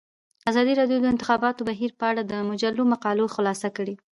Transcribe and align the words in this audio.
ازادي 0.49 0.73
راډیو 0.79 0.99
د 1.01 1.03
د 1.05 1.11
انتخاباتو 1.13 1.67
بهیر 1.69 1.91
په 1.99 2.05
اړه 2.11 2.21
د 2.25 2.33
مجلو 2.49 2.83
مقالو 2.93 3.31
خلاصه 3.35 3.69
کړې. 3.77 3.95